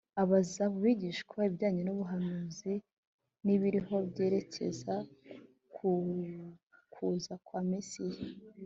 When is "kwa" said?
7.47-7.61